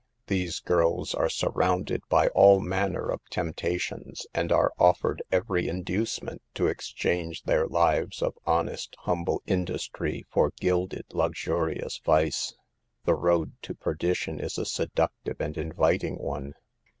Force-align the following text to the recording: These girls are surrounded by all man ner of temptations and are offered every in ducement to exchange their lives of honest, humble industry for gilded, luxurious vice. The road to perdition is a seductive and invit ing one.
These 0.25 0.61
girls 0.61 1.13
are 1.13 1.29
surrounded 1.29 2.01
by 2.09 2.29
all 2.29 2.59
man 2.59 2.93
ner 2.93 3.11
of 3.11 3.21
temptations 3.29 4.25
and 4.33 4.51
are 4.51 4.73
offered 4.79 5.21
every 5.31 5.67
in 5.67 5.83
ducement 5.83 6.39
to 6.55 6.65
exchange 6.65 7.43
their 7.43 7.67
lives 7.67 8.23
of 8.23 8.33
honest, 8.47 8.95
humble 9.01 9.43
industry 9.45 10.25
for 10.31 10.53
gilded, 10.59 11.05
luxurious 11.13 12.01
vice. 12.03 12.55
The 13.05 13.13
road 13.13 13.53
to 13.61 13.75
perdition 13.75 14.39
is 14.39 14.57
a 14.57 14.65
seductive 14.65 15.39
and 15.39 15.53
invit 15.55 16.03
ing 16.03 16.15
one. 16.17 16.55